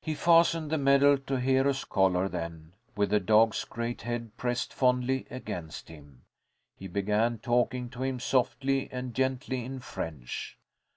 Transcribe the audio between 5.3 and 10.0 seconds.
against him, he began talking to him softly and gently in